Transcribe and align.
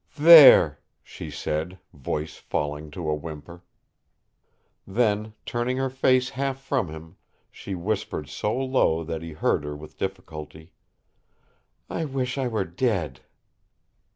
"There!" 0.17 0.79
she 1.03 1.29
said, 1.29 1.77
voice 1.93 2.37
falling 2.37 2.89
to 2.89 3.07
a 3.07 3.13
whisper. 3.13 3.61
Then, 4.87 5.35
turning 5.45 5.77
her 5.77 5.91
face 5.91 6.29
half 6.31 6.59
from 6.59 6.89
him, 6.89 7.17
she 7.51 7.75
whispered 7.75 8.27
so 8.27 8.57
low 8.57 9.03
that 9.03 9.21
he 9.21 9.33
heard 9.33 9.63
her 9.63 9.75
with 9.75 9.99
difficulty: 9.99 10.73
"I 11.87 12.05
wish 12.05 12.39
I 12.39 12.47
were 12.47 12.65
dead!" 12.65 13.19